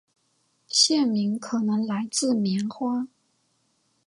[0.65, 3.05] 县名可能来自棉花。